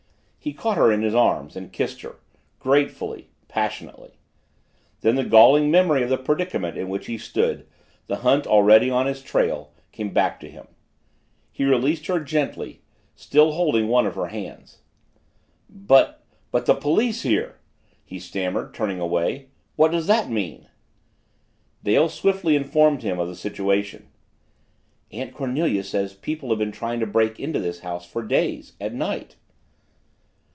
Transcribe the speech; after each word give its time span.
He 0.43 0.53
caught 0.53 0.75
her 0.77 0.91
in 0.91 1.03
his 1.03 1.13
arms 1.13 1.55
and 1.55 1.71
kissed 1.71 2.01
her 2.01 2.15
gratefully, 2.57 3.29
passionately. 3.47 4.13
Then 5.01 5.13
the 5.13 5.23
galling 5.23 5.69
memory 5.69 6.01
of 6.01 6.09
the 6.09 6.17
predicament 6.17 6.75
in 6.79 6.89
which 6.89 7.05
he 7.05 7.19
stood, 7.19 7.67
the 8.07 8.15
hunt 8.15 8.47
already 8.47 8.89
on 8.89 9.05
his 9.05 9.21
trail, 9.21 9.71
came 9.91 10.09
back 10.13 10.39
to 10.39 10.49
him. 10.49 10.67
He 11.51 11.63
released 11.63 12.07
her 12.07 12.19
gently, 12.19 12.81
still 13.13 13.51
holding 13.51 13.87
one 13.87 14.07
of 14.07 14.15
her 14.15 14.29
hands. 14.29 14.79
"But 15.69 16.23
the 16.51 16.73
police 16.73 17.21
here!" 17.21 17.59
he 18.03 18.17
stammered, 18.17 18.73
turning 18.73 18.99
away. 18.99 19.49
"What 19.75 19.91
does 19.91 20.07
that 20.07 20.27
mean?" 20.31 20.69
Dale 21.83 22.09
swiftly 22.09 22.55
informed 22.55 23.03
him 23.03 23.19
of 23.19 23.27
the 23.27 23.35
situation. 23.35 24.07
"Aunt 25.11 25.35
Cornelia 25.35 25.83
says 25.83 26.15
people 26.15 26.49
have 26.49 26.57
been 26.57 26.71
trying 26.71 26.99
to 26.99 27.05
break 27.05 27.39
into 27.39 27.59
this 27.59 27.81
house 27.81 28.07
for 28.07 28.23
days 28.23 28.73
at 28.81 28.95
night." 28.95 29.35